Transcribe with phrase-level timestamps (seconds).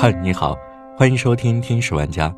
[0.00, 0.58] 嗨，你好，
[0.96, 2.30] 欢迎收听《听史玩家》。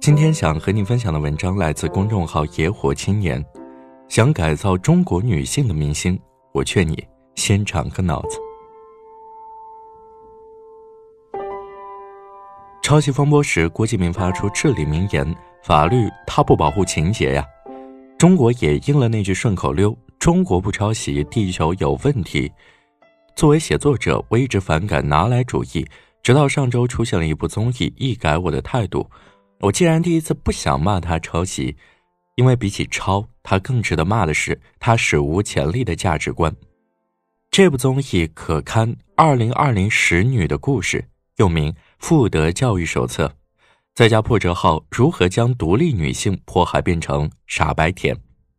[0.00, 3.44] 今天想和你分享的文章来自公众号“野火青年”。
[4.08, 6.18] 想改造中国女性的明星，
[6.52, 8.38] 我劝你先长个脑子。
[12.82, 17.44] 抄袭风波时，郭敬明发出至理名言：“法律它不保护情节呀。”
[18.16, 22.50] 中国也应了那句顺口溜：“中国不抄袭，地球有问题。”
[23.36, 25.86] 作为写作者，我一直反感拿来主义。
[26.22, 29.10] 直到上周出现了一部综艺，一改我的态度。
[29.58, 31.76] 我竟然第一次不想骂他抄袭，
[32.36, 36.54] 因为比起抄，他更值得骂的是他史无前例的价值观。
[37.50, 40.98] 这部综艺可堪《二零二零使女的故事》，
[41.36, 43.26] 又名《妇德教育手册》。
[43.94, 48.16] 再加破折号，如何将独立女性迫害变成傻白甜？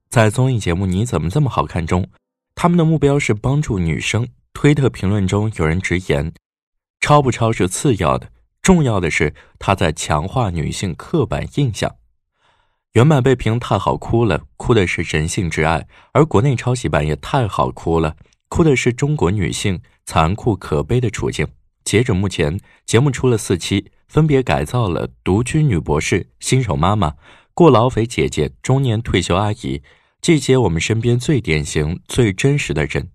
[0.10, 2.08] 在综艺节目《你怎么这么好看》中，
[2.54, 4.28] 他们的目标是帮助女生。
[4.54, 6.32] 推特评论中有人直言。
[7.04, 11.98] 抄不抄是次要的，重要的是他在强化女性刻板印象。
[12.94, 15.82] 原版被评太好哭了，哭的是人性之爱；
[16.14, 18.16] 而国内抄袭版也太好哭了，
[18.48, 21.46] 哭的是中国女性残酷可悲的处境。
[21.84, 27.16] 截止目前，节目出了四期，分别改造了独居女博士、新手妈妈、
[27.54, 29.84] 过劳肥姐姐、中年退休阿姨
[30.22, 33.10] 这些我们身边最典型、最真实的人。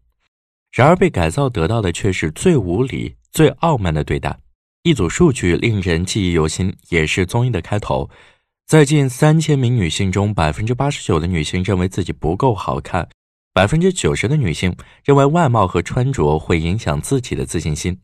[0.70, 3.14] 然而，被改造得到的却是最无理。
[3.38, 4.36] 最傲慢的对待，
[4.82, 8.10] 一组数据令人记忆犹新，也是综艺的开头。
[8.66, 13.08] 在近三千名女性中，百分之八十九的女性认为自己不够好看，
[13.54, 17.96] 百分之九十的女性认为外貌和穿着会影响自己的自信心。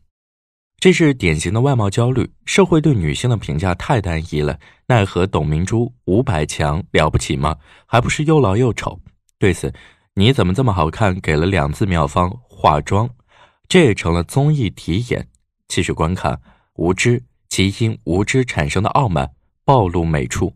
[0.79, 2.25] 这是典型的外貌焦虑。
[2.45, 7.53] 社会对女性的评价太单一了，奈何董明珠、吴百强了不起吗？
[7.85, 8.97] 还不是又老又丑？
[9.37, 9.73] 对此，
[10.13, 11.19] 你怎么这么好看？
[11.19, 13.09] 给了两字妙方：化妆。
[13.67, 15.27] 这也成了综艺题眼。
[15.67, 16.39] 继续观看，
[16.75, 19.31] 无知即因无知产生的傲慢
[19.63, 20.53] 暴露美处。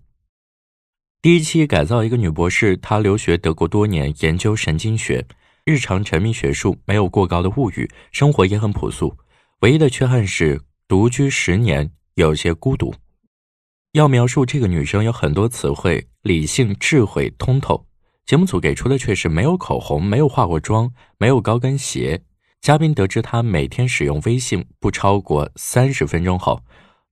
[1.22, 5.26] 第一期改造一个女博士，她留学德国多年，研究神经学，
[5.66, 9.18] 日常沉迷学术，没有过高的物欲，生活也很朴素。
[9.62, 12.94] 唯一的缺憾是独居十年，有些孤独。
[13.94, 17.86] 要描述这个女生，有很多词汇：理性、智慧、通透。
[18.26, 22.22] 节目组给出的却是没有口红，没有化过妆，没有高跟鞋。
[22.62, 26.62] 嘉宾得知他每天使用微信不超过三十分钟后，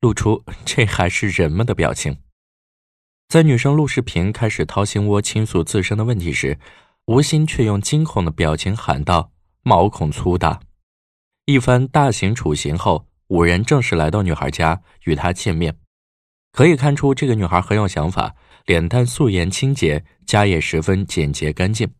[0.01, 2.17] 露出“这还是人吗”的表情。
[3.29, 6.59] 在女生录视频开始掏心窝倾诉自身的问题时，
[7.05, 9.31] 吴昕却用惊恐的表情喊道
[9.63, 10.59] ：“毛孔粗大。”
[11.45, 15.77] 一番大型处刑后，五人正式来到女孩家与她见面。
[16.51, 18.35] 可以看出，这个女孩很有想法，
[18.65, 21.93] 脸蛋素颜清洁，家也十分简洁干净，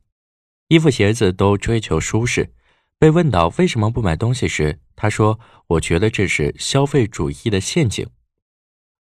[0.67, 2.53] 衣服鞋子都追求舒适。
[2.99, 8.07] 被问到为什么不买东西时，他说：“我觉得这是消费主义的陷阱。”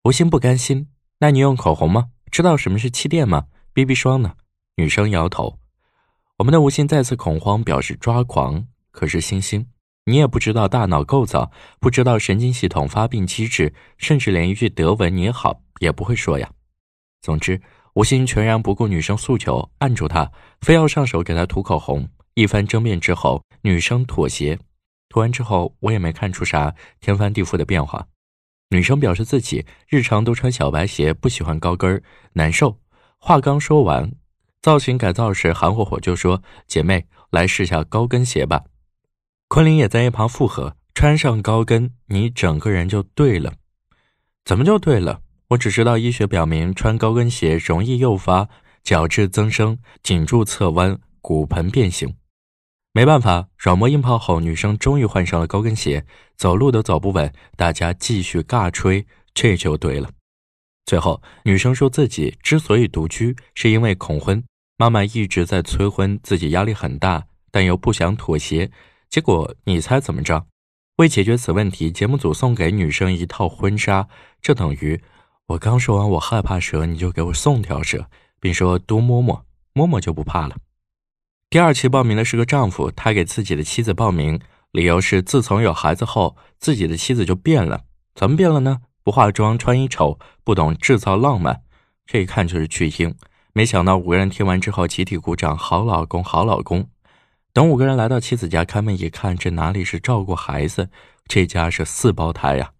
[0.03, 0.89] 吴昕不甘心
[1.19, 2.07] ：“那你用口红吗？
[2.29, 4.33] 知道什么是气垫吗？BB 霜呢？”
[4.75, 5.59] 女生摇头。
[6.39, 8.67] 我们的吴昕再次恐慌，表示抓狂。
[8.91, 9.65] 可是星星，
[10.03, 16.51] 你也不知道大脑构造，不知道神经系统发病机制，甚至连一句德文你好也不会说呀。
[17.21, 17.61] 总之，
[17.93, 20.29] 吴昕全然不顾女生诉求，按住她，
[20.59, 22.09] 非要上手给她涂口红。
[22.33, 24.59] 一番争辩之后，女生妥协。
[25.09, 28.05] 涂完之后，我也没看出啥天翻地覆的变化。
[28.69, 32.03] 女生表示自己日常都穿小白鞋，不喜欢高跟儿，
[32.33, 32.79] 难受。
[33.17, 34.11] 话刚说完，
[34.61, 38.65] 造型改造时，韩火火就说：“姐妹，来试下高跟鞋吧。”
[39.49, 43.53] 昆凌也在一旁附和：“穿上高跟，你整个人就对了。”
[44.45, 45.21] 怎么就对了？
[45.47, 48.47] 我只知道医学表明，穿高跟鞋容易诱发
[48.83, 52.15] 角质增生、颈柱侧弯、骨盆变形。
[52.95, 56.05] 没办法，软磨硬泡后，女生终于换上了高跟鞋，
[56.37, 57.29] 走路都走不稳。
[57.57, 60.09] 大家继续尬吹，这就对了。
[60.85, 64.41] 最后，女生说自己之所以独居，是因为恐婚，
[64.77, 68.71] 妈妈一直在催婚，自己压力很大，但又不想妥协。
[69.09, 70.45] 结果你猜怎么着？
[70.95, 74.07] 为解决此问题，节目组送给女生一套婚纱，
[74.41, 75.01] 这等于
[75.47, 78.09] 我刚说完我害怕蛇，你就给我送条蛇，
[78.39, 80.55] 并说多摸摸，摸摸就不怕了。
[81.55, 84.37] 第二期报名的是个丈夫，他给自己的妻子报名，
[84.73, 87.85] 理由是自从有孩子后，自己的妻子就变了。
[88.13, 88.81] 怎么变了呢？
[89.05, 91.61] 不化妆，穿衣丑，不懂制造浪漫，
[92.05, 93.15] 这一看就是巨婴。
[93.53, 96.89] 没想到五个人听完之后集体鼓掌，好老公，好老公。
[97.53, 100.89] 等五个人来到妻子家开门一看，这哪里是照顾孩子，
[101.25, 102.73] 这家是四胞胎呀！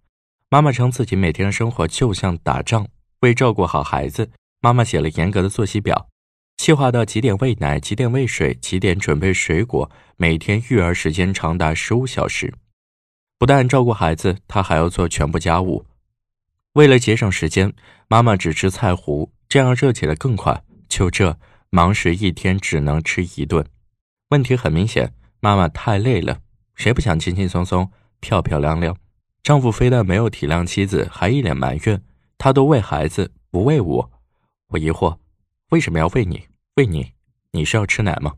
[0.50, 2.86] 妈妈称自己每天的生活就像打仗，
[3.22, 6.10] 为照顾好孩子，妈妈写了严格的作息表。
[6.57, 12.53] 细化到几点喂奶，几点喂水，几点准备水果，每天育儿时间长达十五小时。
[13.37, 15.85] 不但照顾孩子，她还要做全部家务。
[16.73, 17.71] 为了节省时间，
[18.07, 20.63] 妈妈只吃菜糊，这样热起来更快。
[20.89, 21.37] 就这，
[21.69, 23.63] 忙时一天只能吃一顿。
[24.29, 26.39] 问题很明显，妈妈太累了。
[26.73, 28.95] 谁不想轻轻松松、漂漂亮亮？
[29.43, 32.01] 丈夫非但没有体谅妻子，还一脸埋怨
[32.39, 34.11] ：“他都为孩子，不为我。”
[34.69, 35.17] 我疑惑：
[35.75, 36.48] 为什么要喂你？
[36.77, 37.12] 喂你？
[37.51, 38.36] 你是要吃奶吗？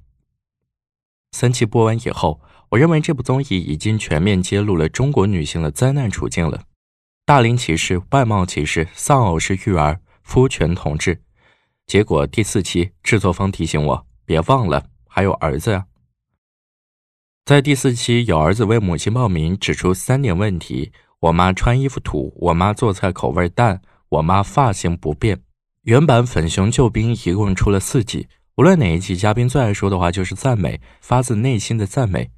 [1.33, 6.63] 三期播完以后，我认为这部综艺已经全面揭露了中国女性的灾难处境了：
[7.27, 11.21] 大龄歧视、外貌歧视、丧偶式育儿、夫权统治。
[11.85, 15.85] 结果第四期制作方提醒我：别忘了还有儿子呀。
[17.45, 23.79] 在第四期，有儿子为母亲报名，指出三点问题：我妈穿衣服土，我妈做菜口味淡，
[24.09, 25.43] 我妈发型不变。
[25.87, 32.29] 原版《粉熊救兵》一共出了四季，无论哪一季，嘉宾最爱说的话就是赞美，发自内心的赞美。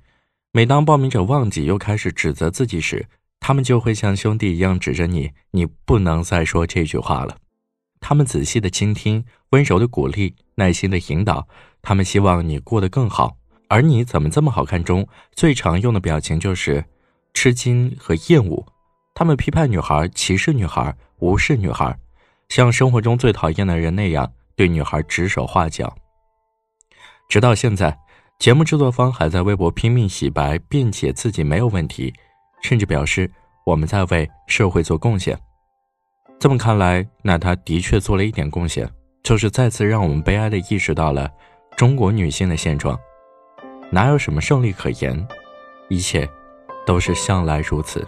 [0.52, 3.08] 每当报名者忘记又开始指责自己时，
[3.40, 7.38] 他们就会像兄弟一样指着你，你不能再说这句话了。
[8.00, 11.48] 他们仔细的倾听，温柔的鼓励，耐心的引导，
[11.82, 13.36] 他们希望你过得更好。
[13.68, 14.84] 而你怎么这么好看？
[14.84, 16.86] 中最常用的表情就是
[17.34, 18.64] 吃惊和厌恶。
[19.16, 21.98] 他们批判女孩，歧视女孩，无视女孩，
[22.50, 25.96] 像生活中最讨厌的人那样对女孩指手画脚。
[27.30, 27.96] 直到现在，
[28.40, 32.14] 节目制作方还在微博拼命洗白，辩解自己没有问题，
[32.62, 33.32] 甚至表示
[33.66, 35.40] 我们在为社会做贡献。
[36.40, 38.90] 这么看来，那他的确做了一点贡献，
[39.22, 41.30] 就是再次让我们悲哀的意识到了
[41.78, 43.00] 中国女性的现状。
[43.92, 45.28] 哪有什么胜利可言？
[45.88, 46.28] 一切
[46.86, 48.08] 都是向来如此。